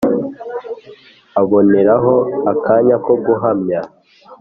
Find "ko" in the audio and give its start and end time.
3.05-3.13